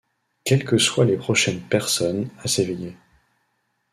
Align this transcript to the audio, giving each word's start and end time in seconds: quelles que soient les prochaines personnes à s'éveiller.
quelles 0.45 0.65
que 0.65 0.79
soient 0.79 1.05
les 1.05 1.15
prochaines 1.15 1.59
personnes 1.61 2.29
à 2.39 2.47
s'éveiller. 2.47 2.95